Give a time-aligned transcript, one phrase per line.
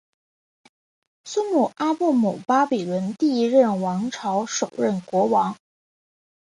[1.25, 5.55] 苏姆阿布姆巴比伦第一王朝首任国王。